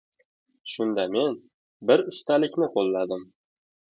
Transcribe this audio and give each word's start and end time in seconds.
Shunda 0.75 1.03
men, 1.15 1.35
bir 1.91 2.03
ustalikni 2.13 2.71
qo‘lladim. 2.79 3.23